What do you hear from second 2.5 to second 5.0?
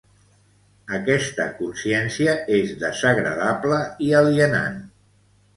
és desagradable i alienant.